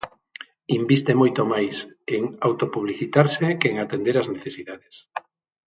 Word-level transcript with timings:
Inviste 0.79 1.11
moito 1.21 1.41
máis 1.53 1.75
en 2.15 2.23
autopublicitarse 2.47 3.45
que 3.59 3.67
en 3.71 3.77
atender 3.85 4.15
as 4.17 4.31
necesidades. 4.35 4.95